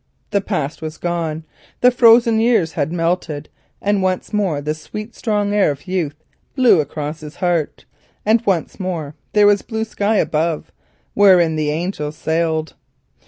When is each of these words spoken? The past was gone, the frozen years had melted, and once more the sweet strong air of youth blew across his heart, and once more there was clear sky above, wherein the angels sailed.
The 0.31 0.41
past 0.41 0.81
was 0.81 0.97
gone, 0.97 1.43
the 1.81 1.91
frozen 1.91 2.39
years 2.39 2.71
had 2.73 2.91
melted, 2.91 3.49
and 3.79 4.01
once 4.01 4.33
more 4.33 4.59
the 4.59 4.73
sweet 4.73 5.13
strong 5.13 5.53
air 5.53 5.69
of 5.69 5.85
youth 5.85 6.23
blew 6.55 6.81
across 6.81 7.19
his 7.19 7.35
heart, 7.35 7.85
and 8.25 8.43
once 8.43 8.79
more 8.79 9.13
there 9.33 9.45
was 9.45 9.61
clear 9.61 9.85
sky 9.85 10.15
above, 10.15 10.71
wherein 11.13 11.55
the 11.55 11.69
angels 11.69 12.15
sailed. 12.15 12.73